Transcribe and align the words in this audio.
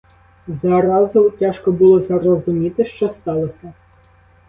Зразу 0.47 1.29
тяжко 1.29 1.71
було 1.71 1.99
зрозуміти, 1.99 2.85
що 2.85 3.09
сталося. 3.09 3.73